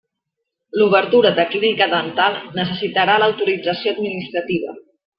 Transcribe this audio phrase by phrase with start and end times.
[0.81, 4.79] L'obertura de clínica dental necessitarà l'autorització administrativa.